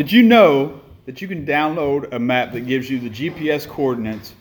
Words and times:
Did 0.00 0.10
you 0.10 0.22
know 0.22 0.80
that 1.04 1.20
you 1.20 1.28
can 1.28 1.44
download 1.44 2.14
a 2.14 2.18
map 2.18 2.52
that 2.52 2.60
gives 2.60 2.88
you 2.88 3.00
the 3.00 3.10
GPS 3.10 3.68
coordinates 3.68 4.32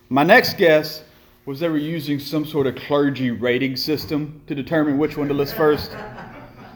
My 0.10 0.24
next 0.24 0.58
guess 0.58 1.04
was 1.46 1.60
they 1.60 1.70
were 1.70 1.78
using 1.78 2.20
some 2.20 2.46
sort 2.46 2.68
of 2.68 2.76
clergy 2.76 3.32
rating 3.32 3.76
system 3.76 4.42
to 4.46 4.54
determine 4.54 5.00
which 5.00 5.18
one 5.18 5.28
to 5.28 5.34
list 5.34 5.56
first. 5.56 5.92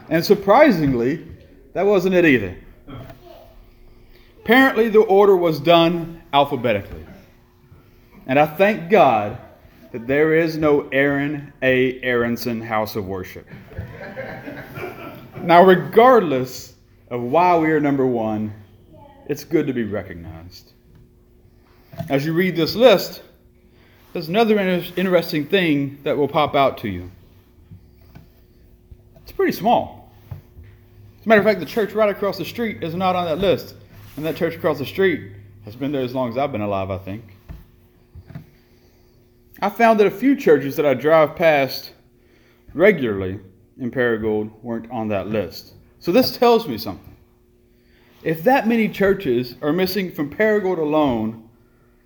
And 0.08 0.24
surprisingly, 0.24 1.24
that 1.72 1.82
wasn't 1.82 2.16
it 2.16 2.24
either. 2.24 2.56
Apparently, 4.44 4.90
the 4.90 5.00
order 5.00 5.34
was 5.34 5.58
done 5.58 6.22
alphabetically. 6.34 7.06
And 8.26 8.38
I 8.38 8.44
thank 8.44 8.90
God 8.90 9.38
that 9.90 10.06
there 10.06 10.34
is 10.34 10.58
no 10.58 10.86
Aaron 10.90 11.50
A. 11.62 11.98
Aronson 12.02 12.60
House 12.60 12.94
of 12.94 13.06
Worship. 13.06 13.46
Now, 15.40 15.64
regardless 15.64 16.74
of 17.08 17.22
why 17.22 17.56
we 17.56 17.70
are 17.70 17.80
number 17.80 18.06
one, 18.06 18.52
it's 19.30 19.44
good 19.44 19.66
to 19.66 19.72
be 19.72 19.84
recognized. 19.84 20.72
As 22.10 22.26
you 22.26 22.34
read 22.34 22.54
this 22.54 22.74
list, 22.74 23.22
there's 24.12 24.28
another 24.28 24.58
interesting 24.58 25.46
thing 25.46 26.00
that 26.02 26.18
will 26.18 26.28
pop 26.28 26.54
out 26.54 26.76
to 26.78 26.88
you. 26.88 27.10
It's 29.22 29.32
pretty 29.32 29.52
small. 29.52 30.12
As 31.20 31.24
a 31.24 31.28
matter 31.30 31.40
of 31.40 31.46
fact, 31.46 31.60
the 31.60 31.66
church 31.66 31.92
right 31.94 32.10
across 32.10 32.36
the 32.36 32.44
street 32.44 32.82
is 32.82 32.94
not 32.94 33.16
on 33.16 33.24
that 33.24 33.38
list. 33.38 33.76
And 34.16 34.24
that 34.24 34.36
church 34.36 34.54
across 34.54 34.78
the 34.78 34.86
street 34.86 35.32
has 35.64 35.74
been 35.74 35.90
there 35.92 36.02
as 36.02 36.14
long 36.14 36.28
as 36.28 36.38
I've 36.38 36.52
been 36.52 36.60
alive, 36.60 36.90
I 36.90 36.98
think. 36.98 37.24
I 39.60 39.70
found 39.70 39.98
that 40.00 40.06
a 40.06 40.10
few 40.10 40.36
churches 40.36 40.76
that 40.76 40.86
I 40.86 40.94
drive 40.94 41.36
past 41.36 41.92
regularly 42.74 43.40
in 43.78 43.90
Paragould 43.90 44.52
weren't 44.62 44.90
on 44.90 45.08
that 45.08 45.28
list. 45.28 45.74
So 46.00 46.12
this 46.12 46.36
tells 46.36 46.68
me 46.68 46.76
something. 46.78 47.16
If 48.22 48.44
that 48.44 48.68
many 48.68 48.88
churches 48.88 49.56
are 49.62 49.72
missing 49.72 50.12
from 50.12 50.30
Paragould 50.30 50.78
alone, 50.78 51.48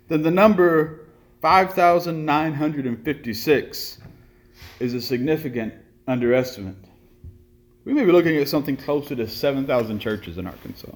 then 0.07 0.21
the 0.21 0.31
number 0.31 1.07
5,956 1.41 3.99
is 4.79 4.93
a 4.93 5.01
significant 5.01 5.73
underestimate. 6.07 6.75
We 7.85 7.93
may 7.93 8.05
be 8.05 8.11
looking 8.11 8.37
at 8.37 8.49
something 8.49 8.75
closer 8.75 9.15
to 9.15 9.27
7,000 9.27 9.99
churches 9.99 10.37
in 10.37 10.45
Arkansas. 10.47 10.91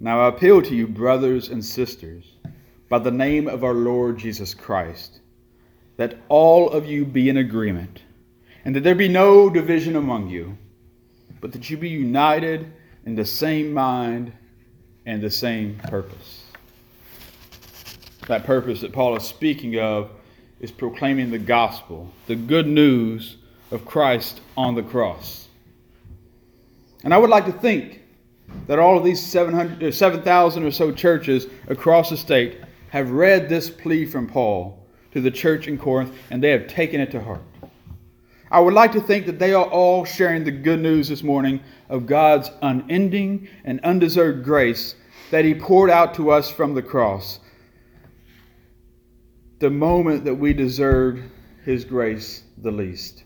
Now 0.00 0.22
I 0.22 0.28
appeal 0.28 0.62
to 0.62 0.74
you, 0.74 0.88
brothers 0.88 1.50
and 1.50 1.64
sisters, 1.64 2.24
by 2.88 2.98
the 2.98 3.10
name 3.10 3.46
of 3.46 3.62
our 3.62 3.74
Lord 3.74 4.18
Jesus 4.18 4.54
Christ, 4.54 5.20
that 5.96 6.18
all 6.28 6.70
of 6.70 6.86
you 6.86 7.04
be 7.04 7.28
in 7.28 7.36
agreement, 7.36 8.02
and 8.64 8.74
that 8.74 8.80
there 8.80 8.94
be 8.94 9.08
no 9.08 9.50
division 9.50 9.96
among 9.96 10.28
you, 10.28 10.56
but 11.40 11.52
that 11.52 11.70
you 11.70 11.76
be 11.76 11.88
united 11.88 12.72
in 13.04 13.14
the 13.14 13.24
same 13.24 13.72
mind 13.72 14.32
and 15.06 15.22
the 15.22 15.30
same 15.30 15.78
purpose 15.78 16.44
that 18.30 18.44
purpose 18.44 18.80
that 18.80 18.92
Paul 18.92 19.16
is 19.16 19.24
speaking 19.24 19.78
of 19.78 20.10
is 20.60 20.70
proclaiming 20.70 21.30
the 21.30 21.38
gospel, 21.38 22.12
the 22.26 22.36
good 22.36 22.66
news 22.66 23.36
of 23.72 23.84
Christ 23.84 24.40
on 24.56 24.76
the 24.76 24.84
cross. 24.84 25.48
And 27.02 27.12
I 27.12 27.18
would 27.18 27.30
like 27.30 27.46
to 27.46 27.52
think 27.52 27.99
that 28.66 28.78
all 28.78 28.96
of 28.96 29.04
these 29.04 29.24
7,000 29.24 30.62
uh, 30.62 30.66
or 30.66 30.70
so 30.70 30.92
churches 30.92 31.46
across 31.68 32.10
the 32.10 32.16
state 32.16 32.60
have 32.90 33.10
read 33.10 33.48
this 33.48 33.70
plea 33.70 34.06
from 34.06 34.26
Paul 34.26 34.86
to 35.12 35.20
the 35.20 35.30
church 35.30 35.66
in 35.66 35.78
Corinth 35.78 36.12
and 36.30 36.42
they 36.42 36.50
have 36.50 36.68
taken 36.68 37.00
it 37.00 37.10
to 37.12 37.20
heart. 37.20 37.42
I 38.50 38.58
would 38.58 38.74
like 38.74 38.92
to 38.92 39.00
think 39.00 39.26
that 39.26 39.38
they 39.38 39.54
are 39.54 39.64
all 39.64 40.04
sharing 40.04 40.42
the 40.42 40.50
good 40.50 40.80
news 40.80 41.08
this 41.08 41.22
morning 41.22 41.60
of 41.88 42.06
God's 42.06 42.50
unending 42.62 43.48
and 43.64 43.80
undeserved 43.80 44.44
grace 44.44 44.96
that 45.30 45.44
He 45.44 45.54
poured 45.54 45.90
out 45.90 46.14
to 46.14 46.30
us 46.30 46.50
from 46.50 46.74
the 46.74 46.82
cross 46.82 47.38
the 49.60 49.70
moment 49.70 50.24
that 50.24 50.34
we 50.34 50.52
deserved 50.52 51.22
His 51.64 51.84
grace 51.84 52.42
the 52.58 52.70
least. 52.72 53.24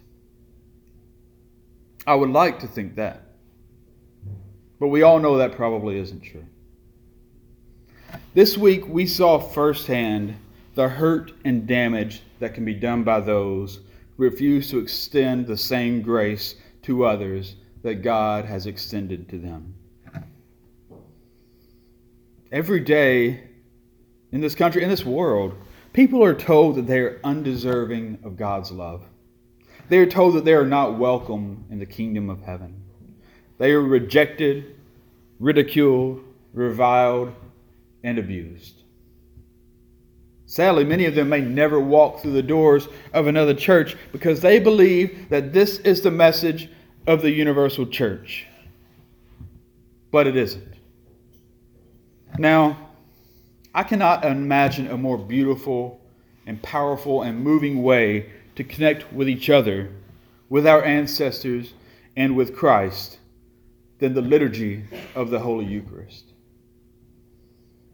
I 2.07 2.15
would 2.15 2.31
like 2.31 2.59
to 2.61 2.67
think 2.67 2.97
that. 2.97 3.23
But 4.85 4.89
we 4.89 5.01
all 5.01 5.19
know 5.19 5.39
that 5.39 5.53
probably 5.53 5.97
isn't 5.97 6.21
true. 6.21 6.45
This 8.35 8.59
week 8.59 8.87
we 8.87 9.07
saw 9.07 9.39
firsthand 9.39 10.37
the 10.75 10.91
hurt 10.91 11.33
and 11.43 11.67
damage 11.67 12.21
that 12.39 12.53
can 12.53 12.67
be 12.67 12.75
done 12.75 13.03
by 13.03 13.21
those 13.21 13.77
who 14.15 14.25
refuse 14.25 14.69
to 14.69 14.79
extend 14.79 15.47
the 15.47 15.57
same 15.57 16.03
grace 16.03 16.57
to 16.83 17.07
others 17.07 17.57
that 17.83 18.03
God 18.03 18.45
has 18.45 18.67
extended 18.67 19.27
to 19.31 19.39
them. 19.39 19.75
Every 22.53 22.81
day 22.81 23.45
in 24.33 24.43
this 24.43 24.55
country, 24.55 24.83
in 24.83 24.91
this 24.91 25.07
world, 25.07 25.55
People 25.95 26.23
are 26.23 26.35
told 26.35 26.75
that 26.75 26.87
they 26.87 26.99
are 26.99 27.21
undeserving 27.25 28.19
of 28.23 28.37
God's 28.37 28.71
love. 28.71 29.07
They 29.89 29.97
are 29.97 30.07
told 30.07 30.35
that 30.35 30.45
they 30.45 30.53
are 30.53 30.67
not 30.67 30.99
welcome 30.99 31.65
in 31.71 31.79
the 31.79 31.87
kingdom 31.87 32.29
of 32.29 32.43
heaven. 32.43 32.83
They 33.59 33.71
are 33.71 33.81
rejected, 33.81 34.74
ridiculed, 35.45 36.25
reviled, 36.55 37.31
and 38.03 38.19
abused. 38.19 38.83
Sadly, 40.47 40.85
many 40.85 41.05
of 41.05 41.15
them 41.15 41.29
may 41.29 41.43
never 41.43 41.79
walk 41.79 42.21
through 42.21 42.33
the 42.33 42.43
doors 42.43 42.89
of 43.13 43.27
another 43.27 43.53
church 43.53 43.95
because 44.11 44.41
they 44.41 44.59
believe 44.59 45.29
that 45.29 45.53
this 45.53 45.81
is 45.81 46.01
the 46.01 46.11
message 46.11 46.71
of 47.07 47.21
the 47.21 47.31
universal 47.31 47.85
church. 47.87 48.47
But 50.11 50.27
it 50.27 50.35
isn't. 50.35 50.77
Now, 52.39 52.79
I 53.75 53.83
cannot 53.83 54.25
imagine 54.25 54.87
a 54.87 54.97
more 54.97 55.19
beautiful 55.19 56.01
and 56.47 56.63
powerful 56.63 57.21
and 57.21 57.39
moving 57.39 57.83
way 57.83 58.31
to 58.57 58.65
connect 58.65 59.13
with 59.13 59.29
each 59.29 59.51
other, 59.51 59.91
with 60.49 60.67
our 60.67 60.83
ancestors, 60.83 61.75
and 62.17 62.35
with 62.35 62.57
Christ 62.57 63.19
than 63.99 64.15
the 64.15 64.21
liturgy 64.21 64.85
of 65.15 65.31
the 65.31 65.39
Holy 65.39 65.65
Eucharist. 65.65 66.33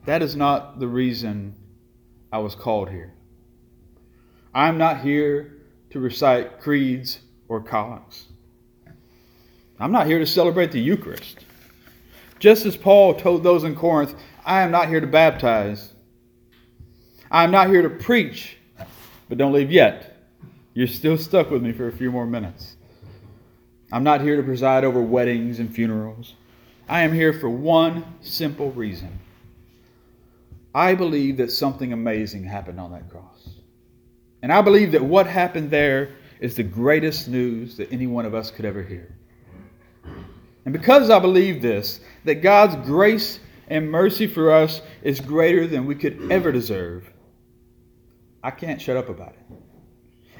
That 0.06 0.22
is 0.22 0.34
not 0.34 0.80
the 0.80 0.88
reason 0.88 1.54
I 2.32 2.38
was 2.38 2.54
called 2.54 2.90
here. 2.90 3.12
I'm 4.54 4.78
not 4.78 5.00
here 5.00 5.58
to 5.90 6.00
recite 6.00 6.60
creeds 6.60 7.20
or 7.48 7.60
collects. 7.60 8.26
I'm 9.78 9.92
not 9.92 10.06
here 10.06 10.18
to 10.18 10.26
celebrate 10.26 10.72
the 10.72 10.80
Eucharist. 10.80 11.44
Just 12.38 12.66
as 12.66 12.76
Paul 12.76 13.14
told 13.14 13.42
those 13.42 13.64
in 13.64 13.74
Corinth, 13.74 14.14
I 14.44 14.62
am 14.62 14.70
not 14.70 14.88
here 14.88 15.00
to 15.00 15.06
baptize. 15.06 15.94
I 17.30 17.44
am 17.44 17.50
not 17.50 17.68
here 17.68 17.82
to 17.82 17.90
preach, 17.90 18.56
but 19.28 19.38
don't 19.38 19.52
leave 19.52 19.70
yet. 19.70 20.16
You're 20.74 20.86
still 20.86 21.18
stuck 21.18 21.50
with 21.50 21.62
me 21.62 21.72
for 21.72 21.88
a 21.88 21.92
few 21.92 22.10
more 22.10 22.26
minutes. 22.26 22.76
I'm 23.92 24.04
not 24.04 24.20
here 24.20 24.36
to 24.36 24.42
preside 24.42 24.84
over 24.84 25.00
weddings 25.00 25.58
and 25.58 25.72
funerals. 25.74 26.34
I 26.88 27.02
am 27.02 27.12
here 27.12 27.32
for 27.32 27.48
one 27.48 28.04
simple 28.20 28.70
reason. 28.72 29.18
I 30.74 30.94
believe 30.94 31.36
that 31.38 31.50
something 31.50 31.92
amazing 31.92 32.44
happened 32.44 32.78
on 32.78 32.92
that 32.92 33.10
cross. 33.10 33.48
And 34.42 34.52
I 34.52 34.62
believe 34.62 34.92
that 34.92 35.04
what 35.04 35.26
happened 35.26 35.70
there 35.70 36.10
is 36.38 36.54
the 36.54 36.62
greatest 36.62 37.28
news 37.28 37.76
that 37.76 37.92
any 37.92 38.06
one 38.06 38.24
of 38.24 38.34
us 38.34 38.50
could 38.50 38.64
ever 38.64 38.82
hear. 38.82 39.14
And 40.64 40.72
because 40.72 41.10
I 41.10 41.18
believe 41.18 41.60
this, 41.60 42.00
that 42.24 42.36
God's 42.36 42.76
grace 42.86 43.40
and 43.68 43.90
mercy 43.90 44.26
for 44.26 44.52
us 44.52 44.82
is 45.02 45.20
greater 45.20 45.66
than 45.66 45.86
we 45.86 45.94
could 45.94 46.30
ever 46.30 46.52
deserve, 46.52 47.10
I 48.42 48.50
can't 48.50 48.80
shut 48.80 48.96
up 48.96 49.08
about 49.08 49.30
it. 49.32 49.56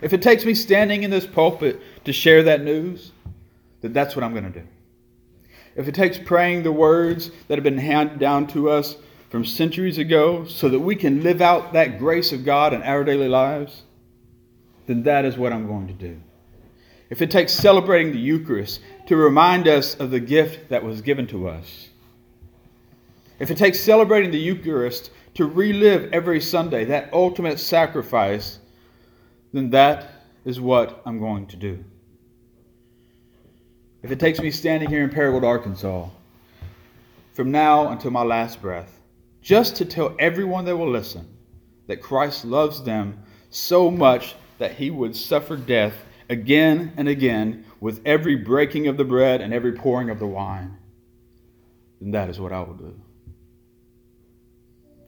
If 0.03 0.13
it 0.13 0.23
takes 0.23 0.45
me 0.45 0.55
standing 0.55 1.03
in 1.03 1.11
this 1.11 1.27
pulpit 1.27 1.81
to 2.05 2.13
share 2.13 2.43
that 2.45 2.63
news, 2.63 3.13
then 3.81 3.93
that's 3.93 4.15
what 4.15 4.25
I'm 4.25 4.33
going 4.33 4.53
to 4.53 4.61
do. 4.61 4.67
if 5.77 5.89
it 5.89 5.95
takes 5.95 6.19
praying 6.19 6.63
the 6.63 6.73
words 6.73 7.31
that 7.49 7.57
have 7.57 7.65
been 7.65 7.79
handed 7.79 8.19
down 8.19 8.47
to 8.49 8.69
us 8.69 8.97
from 9.31 9.45
centuries 9.45 9.99
ago 9.99 10.45
so 10.45 10.69
that 10.69 10.81
we 10.81 10.97
can 10.97 11.23
live 11.23 11.41
out 11.41 11.73
that 11.73 11.99
grace 11.99 12.33
of 12.33 12.45
God 12.45 12.75
in 12.75 12.83
our 12.83 13.05
daily 13.05 13.29
lives, 13.29 13.85
then 14.87 15.05
that 15.05 15.25
is 15.25 15.37
what 15.37 15.53
I'm 15.53 15.69
going 15.69 15.87
to 15.87 15.95
do. 15.95 16.21
If 17.09 17.23
it 17.23 17.31
takes 17.31 17.53
celebrating 17.53 18.13
the 18.13 18.19
Eucharist 18.19 18.81
to 19.07 19.17
remind 19.17 19.69
us 19.69 19.95
of 19.95 20.11
the 20.11 20.21
gift 20.21 20.69
that 20.69 20.85
was 20.85 21.01
given 21.01 21.27
to 21.29 21.49
us, 21.49 21.89
if 23.39 23.51
it 23.51 23.57
takes 23.57 23.81
celebrating 23.81 24.31
the 24.31 24.39
Eucharist 24.39 25.11
to 25.35 25.47
relive 25.47 26.13
every 26.13 26.41
Sunday 26.41 26.85
that 26.87 27.13
ultimate 27.13 27.59
sacrifice, 27.59 28.59
then 29.53 29.71
that 29.71 30.11
is 30.45 30.61
what 30.61 31.03
I'm 31.07 31.19
going 31.19 31.47
to 31.49 31.57
do. 31.57 31.85
If 34.03 34.11
it 34.11 34.19
takes 34.19 34.41
me 34.41 34.51
standing 34.51 34.89
here 34.89 35.05
in 35.05 35.11
Paragould, 35.11 35.45
Arkansas, 35.45 36.09
from 37.35 37.51
now 37.51 37.89
until 37.89 38.11
my 38.11 38.23
last 38.23 38.63
breath, 38.63 38.99
just 39.43 39.77
to 39.77 39.85
tell 39.85 40.15
everyone 40.19 40.65
that 40.65 40.77
will 40.77 40.91
listen 40.91 41.27
that 41.87 42.03
Christ 42.03 42.45
loves 42.45 42.83
them 42.83 43.23
so 43.51 43.91
much 43.91 44.35
that 44.59 44.73
he 44.73 44.91
would 44.91 45.15
suffer 45.15 45.57
death 45.57 45.95
again 46.29 46.93
and 46.97 47.09
again 47.09 47.65
with 47.81 48.01
every 48.07 48.37
breaking 48.37 48.87
of 48.87 48.97
the 48.97 49.05
bread 49.05 49.41
and 49.41 49.53
every 49.53 49.73
pouring 49.73 50.09
of 50.09 50.19
the 50.19 50.27
wine, 50.27 50.77
then 52.01 52.13
that 52.13 52.31
is 52.31 52.39
what 52.41 52.53
I 52.53 52.61
will 52.61 52.75
do. 52.75 52.95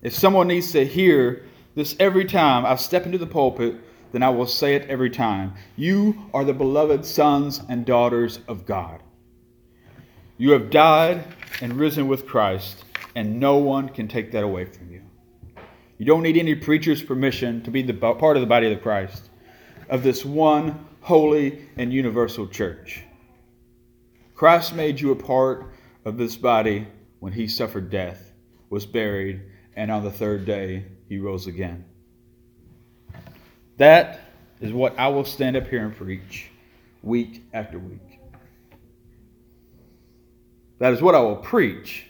If 0.02 0.14
someone 0.14 0.48
needs 0.48 0.72
to 0.72 0.84
hear 0.84 1.44
this 1.74 1.94
every 2.00 2.24
time 2.24 2.66
I 2.66 2.74
step 2.76 3.06
into 3.06 3.18
the 3.18 3.26
pulpit, 3.26 3.76
then 4.12 4.22
I 4.22 4.30
will 4.30 4.46
say 4.46 4.74
it 4.74 4.88
every 4.88 5.10
time. 5.10 5.54
You 5.76 6.30
are 6.32 6.44
the 6.44 6.52
beloved 6.52 7.04
sons 7.04 7.62
and 7.68 7.84
daughters 7.84 8.40
of 8.46 8.66
God. 8.66 9.02
You 10.38 10.52
have 10.52 10.70
died 10.70 11.24
and 11.60 11.74
risen 11.74 12.08
with 12.08 12.26
Christ, 12.26 12.84
and 13.14 13.40
no 13.40 13.56
one 13.56 13.88
can 13.88 14.08
take 14.08 14.32
that 14.32 14.44
away 14.44 14.64
from 14.64 14.90
you. 14.90 15.02
You 15.98 16.06
don't 16.06 16.22
need 16.22 16.36
any 16.36 16.54
preacher's 16.54 17.02
permission 17.02 17.62
to 17.62 17.70
be 17.70 17.82
the 17.82 17.94
part 17.94 18.36
of 18.36 18.40
the 18.40 18.46
body 18.46 18.72
of 18.72 18.82
Christ, 18.82 19.30
of 19.88 20.02
this 20.02 20.24
one 20.24 20.86
holy 21.00 21.68
and 21.76 21.92
universal 21.92 22.46
church. 22.46 23.02
Christ 24.34 24.74
made 24.74 25.00
you 25.00 25.12
a 25.12 25.16
part 25.16 25.72
of 26.04 26.16
this 26.16 26.36
body 26.36 26.88
when 27.20 27.32
he 27.32 27.46
suffered 27.46 27.90
death, 27.90 28.32
was 28.70 28.84
buried, 28.84 29.42
and 29.76 29.90
on 29.90 30.02
the 30.02 30.10
third 30.10 30.44
day 30.44 30.86
he 31.08 31.18
rose 31.18 31.46
again. 31.46 31.84
That 33.82 34.20
is 34.60 34.72
what 34.72 34.96
I 34.96 35.08
will 35.08 35.24
stand 35.24 35.56
up 35.56 35.66
here 35.66 35.84
and 35.84 35.96
preach 35.96 36.52
week 37.02 37.42
after 37.52 37.80
week. 37.80 38.20
That 40.78 40.92
is 40.92 41.02
what 41.02 41.16
I 41.16 41.20
will 41.20 41.34
preach. 41.34 42.06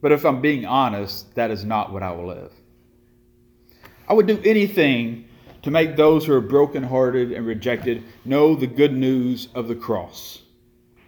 But 0.00 0.12
if 0.12 0.24
I'm 0.24 0.40
being 0.40 0.66
honest, 0.66 1.34
that 1.34 1.50
is 1.50 1.64
not 1.64 1.92
what 1.92 2.04
I 2.04 2.12
will 2.12 2.28
live. 2.28 2.52
I 4.08 4.12
would 4.12 4.28
do 4.28 4.40
anything 4.44 5.24
to 5.62 5.72
make 5.72 5.96
those 5.96 6.26
who 6.26 6.34
are 6.34 6.40
brokenhearted 6.40 7.32
and 7.32 7.44
rejected 7.44 8.04
know 8.24 8.54
the 8.54 8.68
good 8.68 8.92
news 8.92 9.48
of 9.52 9.66
the 9.66 9.74
cross. 9.74 10.42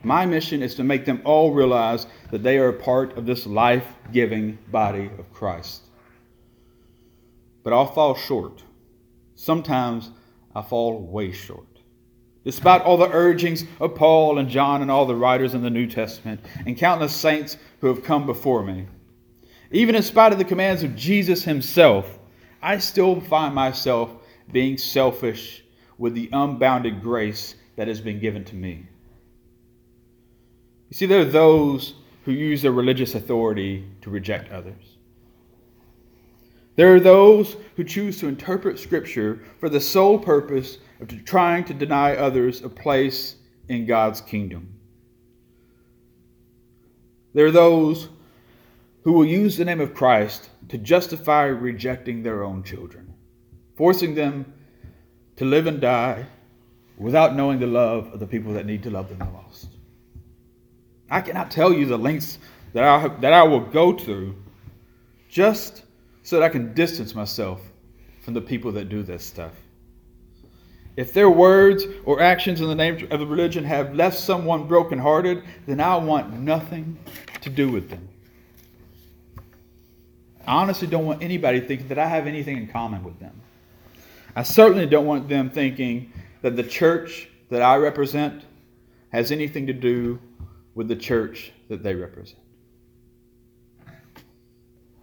My 0.02 0.26
mission 0.26 0.64
is 0.64 0.74
to 0.74 0.82
make 0.82 1.04
them 1.04 1.22
all 1.24 1.52
realize 1.52 2.08
that 2.32 2.42
they 2.42 2.58
are 2.58 2.70
a 2.70 2.72
part 2.82 3.16
of 3.16 3.24
this 3.24 3.46
life 3.46 3.86
giving 4.10 4.58
body 4.72 5.12
of 5.16 5.32
Christ. 5.32 5.82
But 7.62 7.72
I'll 7.72 7.86
fall 7.86 8.16
short. 8.16 8.64
Sometimes 9.36 10.10
I 10.54 10.62
fall 10.62 10.98
way 11.00 11.30
short. 11.30 11.66
Despite 12.44 12.82
all 12.82 12.96
the 12.96 13.10
urgings 13.10 13.64
of 13.80 13.94
Paul 13.94 14.38
and 14.38 14.48
John 14.48 14.82
and 14.82 14.90
all 14.90 15.04
the 15.04 15.14
writers 15.14 15.54
in 15.54 15.62
the 15.62 15.70
New 15.70 15.86
Testament 15.86 16.40
and 16.64 16.76
countless 16.76 17.14
saints 17.14 17.56
who 17.80 17.88
have 17.88 18.02
come 18.02 18.24
before 18.24 18.62
me, 18.62 18.86
even 19.70 19.94
in 19.94 20.02
spite 20.02 20.32
of 20.32 20.38
the 20.38 20.44
commands 20.44 20.82
of 20.82 20.96
Jesus 20.96 21.42
himself, 21.44 22.18
I 22.62 22.78
still 22.78 23.20
find 23.20 23.54
myself 23.54 24.10
being 24.50 24.78
selfish 24.78 25.64
with 25.98 26.14
the 26.14 26.30
unbounded 26.32 27.02
grace 27.02 27.56
that 27.76 27.88
has 27.88 28.00
been 28.00 28.20
given 28.20 28.44
to 28.44 28.54
me. 28.54 28.86
You 30.88 30.96
see, 30.96 31.06
there 31.06 31.20
are 31.20 31.24
those 31.24 31.94
who 32.24 32.32
use 32.32 32.62
their 32.62 32.72
religious 32.72 33.14
authority 33.14 33.84
to 34.02 34.10
reject 34.10 34.52
others. 34.52 34.95
There 36.76 36.94
are 36.94 37.00
those 37.00 37.56
who 37.76 37.84
choose 37.84 38.20
to 38.20 38.28
interpret 38.28 38.78
Scripture 38.78 39.42
for 39.58 39.68
the 39.68 39.80
sole 39.80 40.18
purpose 40.18 40.78
of 41.00 41.24
trying 41.24 41.64
to 41.64 41.74
deny 41.74 42.14
others 42.14 42.62
a 42.62 42.68
place 42.68 43.36
in 43.68 43.86
God's 43.86 44.20
kingdom. 44.20 44.74
There 47.32 47.46
are 47.46 47.50
those 47.50 48.08
who 49.02 49.12
will 49.12 49.26
use 49.26 49.56
the 49.56 49.64
name 49.64 49.80
of 49.80 49.94
Christ 49.94 50.50
to 50.68 50.78
justify 50.78 51.44
rejecting 51.44 52.22
their 52.22 52.44
own 52.44 52.62
children, 52.62 53.14
forcing 53.76 54.14
them 54.14 54.52
to 55.36 55.44
live 55.44 55.66
and 55.66 55.80
die 55.80 56.26
without 56.98 57.36
knowing 57.36 57.58
the 57.58 57.66
love 57.66 58.12
of 58.12 58.20
the 58.20 58.26
people 58.26 58.52
that 58.54 58.66
need 58.66 58.82
to 58.82 58.90
love 58.90 59.08
them 59.08 59.18
the 59.18 59.24
most. 59.26 59.68
I 61.10 61.20
cannot 61.20 61.50
tell 61.50 61.72
you 61.72 61.86
the 61.86 61.98
lengths 61.98 62.38
that 62.72 62.84
I, 62.84 63.08
that 63.20 63.32
I 63.32 63.44
will 63.44 63.60
go 63.60 63.96
through 63.96 64.34
just 65.28 65.84
so 66.26 66.40
that 66.40 66.44
I 66.44 66.48
can 66.48 66.74
distance 66.74 67.14
myself 67.14 67.60
from 68.22 68.34
the 68.34 68.40
people 68.40 68.72
that 68.72 68.88
do 68.88 69.04
this 69.04 69.24
stuff. 69.24 69.52
If 70.96 71.12
their 71.12 71.30
words 71.30 71.84
or 72.04 72.20
actions 72.20 72.60
in 72.60 72.66
the 72.66 72.74
name 72.74 73.06
of 73.12 73.20
the 73.20 73.26
religion 73.26 73.62
have 73.62 73.94
left 73.94 74.18
someone 74.18 74.66
brokenhearted, 74.66 75.44
then 75.68 75.78
I 75.78 75.94
want 75.98 76.32
nothing 76.32 76.98
to 77.42 77.48
do 77.48 77.70
with 77.70 77.90
them. 77.90 78.08
I 80.48 80.54
honestly 80.54 80.88
don't 80.88 81.06
want 81.06 81.22
anybody 81.22 81.60
thinking 81.60 81.86
that 81.86 81.98
I 82.00 82.08
have 82.08 82.26
anything 82.26 82.56
in 82.56 82.66
common 82.66 83.04
with 83.04 83.20
them. 83.20 83.40
I 84.34 84.42
certainly 84.42 84.86
don't 84.86 85.06
want 85.06 85.28
them 85.28 85.48
thinking 85.48 86.12
that 86.42 86.56
the 86.56 86.64
church 86.64 87.28
that 87.50 87.62
I 87.62 87.76
represent 87.76 88.42
has 89.10 89.30
anything 89.30 89.68
to 89.68 89.72
do 89.72 90.18
with 90.74 90.88
the 90.88 90.96
church 90.96 91.52
that 91.68 91.84
they 91.84 91.94
represent. 91.94 92.40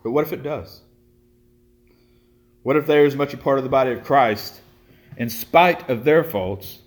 But 0.04 0.12
what 0.12 0.26
if 0.26 0.34
it 0.34 0.44
does? 0.44 0.82
What 2.64 2.78
if 2.78 2.88
they're 2.88 3.06
as 3.06 3.16
much 3.16 3.34
a 3.34 3.38
part 3.38 3.58
of 3.58 3.64
the 3.64 3.70
body 3.70 3.92
of 3.92 4.04
Christ, 4.04 4.62
in 5.18 5.30
spite 5.30 5.90
of 5.90 6.06
their 6.06 6.24
faults, 6.24 6.80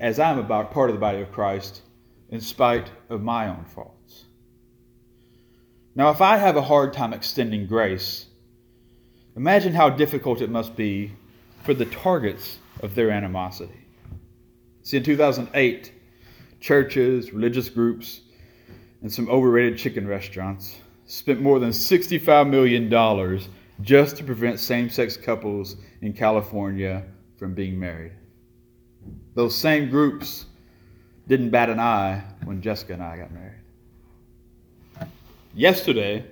as 0.00 0.18
I'm 0.18 0.38
about 0.38 0.72
part 0.72 0.90
of 0.90 0.96
the 0.96 1.00
body 1.00 1.20
of 1.20 1.32
Christ, 1.32 1.82
in 2.28 2.40
spite 2.40 2.90
of 3.08 3.22
my 3.22 3.48
own 3.48 3.64
faults? 3.64 4.24
Now, 5.94 6.10
if 6.10 6.20
I 6.20 6.38
have 6.38 6.56
a 6.56 6.62
hard 6.62 6.92
time 6.92 7.12
extending 7.12 7.66
grace, 7.66 8.26
imagine 9.36 9.74
how 9.74 9.90
difficult 9.90 10.40
it 10.40 10.50
must 10.50 10.74
be 10.74 11.12
for 11.62 11.72
the 11.72 11.86
targets 11.86 12.58
of 12.80 12.94
their 12.94 13.10
animosity. 13.10 13.86
See, 14.82 14.96
in 14.96 15.04
2008, 15.04 15.92
churches, 16.60 17.32
religious 17.32 17.68
groups, 17.68 18.22
and 19.02 19.12
some 19.12 19.28
overrated 19.28 19.78
chicken 19.78 20.08
restaurants 20.08 20.76
spent 21.06 21.40
more 21.40 21.58
than 21.60 21.70
$65 21.70 22.48
million 22.48 22.88
just 23.82 24.16
to 24.16 24.24
prevent 24.24 24.58
same 24.58 24.88
sex 24.88 25.16
couples 25.16 25.76
in 26.00 26.12
California 26.12 27.04
from 27.36 27.54
being 27.54 27.78
married. 27.78 28.12
Those 29.34 29.56
same 29.56 29.90
groups 29.90 30.46
didn't 31.28 31.50
bat 31.50 31.68
an 31.68 31.80
eye 31.80 32.22
when 32.44 32.62
Jessica 32.62 32.94
and 32.94 33.02
I 33.02 33.16
got 33.16 33.32
married. 33.32 33.58
Yesterday, 35.54 36.24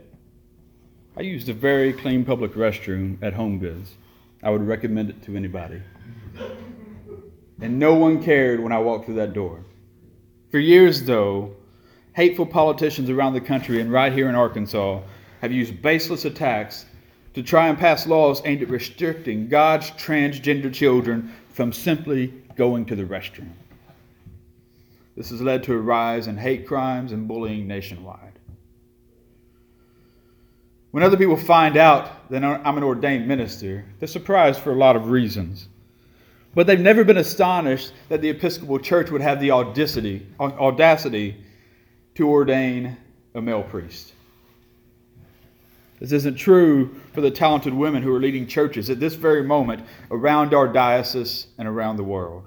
I 1.16 1.22
used 1.22 1.48
a 1.48 1.54
very 1.54 1.92
clean 1.92 2.24
public 2.24 2.54
restroom 2.54 3.22
at 3.22 3.34
Home 3.34 3.58
Goods. 3.58 3.94
I 4.42 4.50
would 4.50 4.62
recommend 4.62 5.10
it 5.10 5.22
to 5.24 5.36
anybody. 5.36 5.82
And 7.60 7.78
no 7.78 7.94
one 7.94 8.22
cared 8.22 8.60
when 8.60 8.72
I 8.72 8.78
walked 8.78 9.06
through 9.06 9.16
that 9.16 9.34
door. 9.34 9.64
For 10.50 10.58
years, 10.58 11.02
though, 11.04 11.54
hateful 12.14 12.46
politicians 12.46 13.10
around 13.10 13.34
the 13.34 13.40
country 13.40 13.80
and 13.80 13.92
right 13.92 14.12
here 14.12 14.28
in 14.28 14.34
Arkansas 14.34 15.00
have 15.42 15.52
used 15.52 15.82
baseless 15.82 16.24
attacks 16.24 16.86
to 17.34 17.42
try 17.42 17.68
and 17.68 17.78
pass 17.78 18.06
laws 18.06 18.42
aimed 18.44 18.62
at 18.62 18.68
restricting 18.70 19.48
God's 19.48 19.90
transgender 19.92 20.72
children 20.72 21.32
from 21.50 21.72
simply 21.72 22.28
going 22.56 22.86
to 22.86 22.96
the 22.96 23.04
restroom. 23.04 23.52
This 25.16 25.30
has 25.30 25.42
led 25.42 25.64
to 25.64 25.74
a 25.74 25.78
rise 25.78 26.26
in 26.26 26.36
hate 26.36 26.66
crimes 26.66 27.12
and 27.12 27.28
bullying 27.28 27.66
nationwide. 27.66 28.38
When 30.90 31.02
other 31.02 31.16
people 31.16 31.36
find 31.36 31.76
out 31.76 32.28
that 32.30 32.42
I'm 32.42 32.76
an 32.76 32.82
ordained 32.82 33.28
minister, 33.28 33.84
they're 33.98 34.08
surprised 34.08 34.60
for 34.60 34.72
a 34.72 34.76
lot 34.76 34.96
of 34.96 35.10
reasons. 35.10 35.68
But 36.54 36.66
they've 36.66 36.80
never 36.80 37.04
been 37.04 37.18
astonished 37.18 37.92
that 38.08 38.22
the 38.22 38.30
Episcopal 38.30 38.80
Church 38.80 39.10
would 39.10 39.20
have 39.20 39.40
the 39.40 39.52
audacity, 39.52 40.26
audacity 40.40 41.36
to 42.16 42.28
ordain 42.28 42.96
a 43.34 43.40
male 43.40 43.62
priest. 43.62 44.14
This 46.00 46.12
isn't 46.12 46.36
true 46.36 46.98
for 47.12 47.20
the 47.20 47.30
talented 47.30 47.74
women 47.74 48.02
who 48.02 48.12
are 48.14 48.20
leading 48.20 48.46
churches 48.46 48.88
at 48.88 48.98
this 48.98 49.14
very 49.14 49.42
moment 49.42 49.86
around 50.10 50.54
our 50.54 50.66
diocese 50.66 51.48
and 51.58 51.68
around 51.68 51.98
the 51.98 52.04
world. 52.04 52.46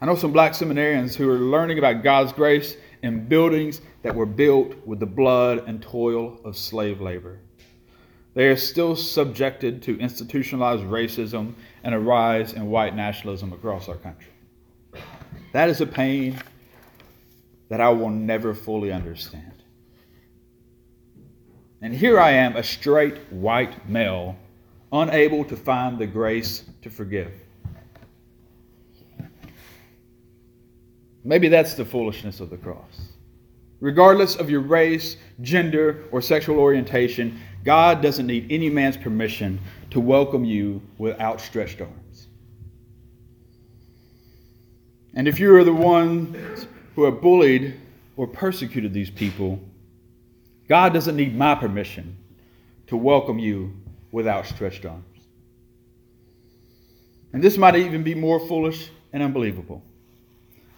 I 0.00 0.06
know 0.06 0.16
some 0.16 0.32
black 0.32 0.52
seminarians 0.52 1.14
who 1.14 1.30
are 1.30 1.38
learning 1.38 1.78
about 1.78 2.02
God's 2.02 2.32
grace 2.32 2.76
in 3.02 3.26
buildings 3.26 3.80
that 4.02 4.14
were 4.14 4.26
built 4.26 4.74
with 4.86 5.00
the 5.00 5.06
blood 5.06 5.64
and 5.66 5.80
toil 5.80 6.38
of 6.44 6.58
slave 6.58 7.00
labor. 7.00 7.38
They 8.34 8.48
are 8.48 8.56
still 8.56 8.94
subjected 8.94 9.82
to 9.82 9.98
institutionalized 9.98 10.82
racism 10.84 11.54
and 11.84 11.94
a 11.94 11.98
rise 11.98 12.52
in 12.52 12.68
white 12.68 12.94
nationalism 12.94 13.52
across 13.52 13.88
our 13.88 13.96
country. 13.96 14.32
That 15.52 15.70
is 15.70 15.80
a 15.80 15.86
pain 15.86 16.38
that 17.68 17.80
I 17.80 17.90
will 17.90 18.10
never 18.10 18.54
fully 18.54 18.92
understand. 18.92 19.61
And 21.82 21.92
here 21.92 22.20
I 22.20 22.30
am, 22.30 22.54
a 22.54 22.62
straight 22.62 23.18
white 23.30 23.88
male, 23.88 24.36
unable 24.92 25.44
to 25.46 25.56
find 25.56 25.98
the 25.98 26.06
grace 26.06 26.62
to 26.82 26.90
forgive. 26.90 27.32
Maybe 31.24 31.48
that's 31.48 31.74
the 31.74 31.84
foolishness 31.84 32.38
of 32.38 32.50
the 32.50 32.56
cross. 32.56 33.08
Regardless 33.80 34.36
of 34.36 34.48
your 34.48 34.60
race, 34.60 35.16
gender, 35.40 36.04
or 36.12 36.22
sexual 36.22 36.60
orientation, 36.60 37.40
God 37.64 38.00
doesn't 38.00 38.28
need 38.28 38.46
any 38.50 38.70
man's 38.70 38.96
permission 38.96 39.60
to 39.90 39.98
welcome 39.98 40.44
you 40.44 40.80
with 40.98 41.18
outstretched 41.20 41.80
arms. 41.80 42.28
And 45.14 45.26
if 45.26 45.40
you 45.40 45.52
are 45.56 45.64
the 45.64 45.72
ones 45.72 46.68
who 46.94 47.04
have 47.04 47.20
bullied 47.20 47.74
or 48.16 48.28
persecuted 48.28 48.94
these 48.94 49.10
people, 49.10 49.60
God 50.68 50.92
doesn't 50.92 51.16
need 51.16 51.36
my 51.36 51.54
permission 51.54 52.16
to 52.86 52.96
welcome 52.96 53.38
you 53.38 53.74
with 54.10 54.26
outstretched 54.26 54.84
arms. 54.84 55.04
And 57.32 57.42
this 57.42 57.56
might 57.56 57.76
even 57.76 58.02
be 58.02 58.14
more 58.14 58.38
foolish 58.46 58.90
and 59.12 59.22
unbelievable. 59.22 59.82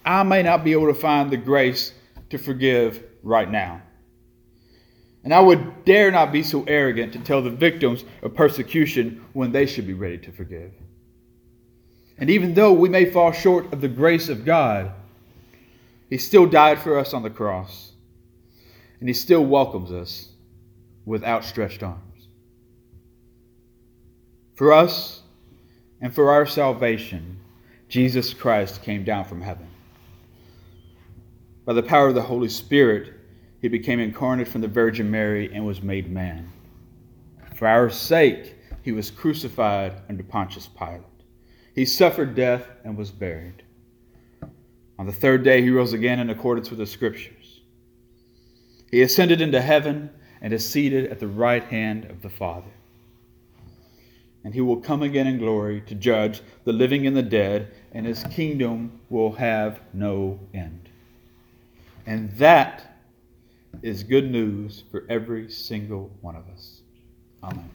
I 0.05 0.23
may 0.23 0.43
not 0.43 0.63
be 0.63 0.71
able 0.71 0.87
to 0.87 0.93
find 0.93 1.29
the 1.29 1.37
grace 1.37 1.93
to 2.29 2.37
forgive 2.37 3.03
right 3.23 3.49
now. 3.49 3.81
And 5.23 5.33
I 5.33 5.39
would 5.39 5.85
dare 5.85 6.11
not 6.11 6.31
be 6.31 6.43
so 6.43 6.63
arrogant 6.67 7.13
to 7.13 7.19
tell 7.19 7.41
the 7.41 7.49
victims 7.49 8.05
of 8.21 8.35
persecution 8.35 9.25
when 9.33 9.51
they 9.51 9.65
should 9.65 9.87
be 9.87 9.93
ready 9.93 10.19
to 10.19 10.31
forgive. 10.31 10.71
And 12.17 12.29
even 12.29 12.53
though 12.53 12.71
we 12.71 12.89
may 12.89 13.11
fall 13.11 13.31
short 13.31 13.73
of 13.73 13.81
the 13.81 13.87
grace 13.87 14.29
of 14.29 14.45
God, 14.45 14.91
He 16.09 16.17
still 16.17 16.45
died 16.45 16.79
for 16.79 16.97
us 16.99 17.13
on 17.13 17.23
the 17.23 17.29
cross. 17.29 17.91
And 19.05 19.09
He 19.11 19.13
still 19.13 19.45
welcomes 19.45 19.91
us 19.91 20.29
with 21.05 21.23
outstretched 21.23 21.83
arms. 21.83 22.27
For 24.55 24.73
us 24.73 25.21
and 26.01 26.11
for 26.11 26.31
our 26.31 26.47
salvation, 26.47 27.37
Jesus 27.87 28.33
Christ 28.33 28.81
came 28.81 29.03
down 29.03 29.25
from 29.25 29.41
heaven. 29.41 29.67
By 31.65 31.73
the 31.73 31.83
power 31.83 32.07
of 32.07 32.15
the 32.15 32.23
Holy 32.23 32.49
Spirit, 32.49 33.13
he 33.61 33.67
became 33.67 33.99
incarnate 33.99 34.47
from 34.47 34.61
the 34.61 34.67
Virgin 34.67 35.11
Mary 35.11 35.53
and 35.53 35.67
was 35.67 35.83
made 35.83 36.09
man. 36.09 36.51
For 37.53 37.67
our 37.67 37.91
sake, 37.91 38.55
he 38.81 38.91
was 38.91 39.11
crucified 39.11 40.01
under 40.09 40.23
Pontius 40.23 40.67
Pilate. 40.67 41.03
He 41.75 41.85
suffered 41.85 42.33
death 42.33 42.65
and 42.83 42.97
was 42.97 43.11
buried. 43.11 43.61
On 44.97 45.05
the 45.05 45.13
third 45.13 45.43
day, 45.43 45.61
he 45.61 45.69
rose 45.69 45.93
again 45.93 46.19
in 46.19 46.31
accordance 46.31 46.71
with 46.71 46.79
the 46.79 46.87
Scriptures. 46.87 47.54
He 48.91 49.01
ascended 49.01 49.41
into 49.41 49.61
heaven 49.61 50.09
and 50.41 50.53
is 50.53 50.67
seated 50.67 51.11
at 51.11 51.19
the 51.19 51.27
right 51.27 51.63
hand 51.63 52.05
of 52.05 52.21
the 52.21 52.29
Father. 52.29 52.71
And 54.43 54.53
he 54.53 54.61
will 54.61 54.77
come 54.77 55.01
again 55.01 55.25
in 55.25 55.39
glory 55.39 55.81
to 55.87 55.95
judge 55.95 56.41
the 56.65 56.73
living 56.73 57.07
and 57.07 57.17
the 57.17 57.23
dead, 57.23 57.71
and 57.91 58.05
his 58.05 58.23
kingdom 58.25 58.99
will 59.09 59.33
have 59.33 59.79
no 59.91 60.39
end. 60.53 60.89
And 62.05 62.31
that 62.33 62.99
is 63.81 64.03
good 64.03 64.29
news 64.31 64.83
for 64.91 65.03
every 65.09 65.49
single 65.49 66.11
one 66.21 66.35
of 66.35 66.47
us. 66.47 66.81
Amen. 67.43 67.74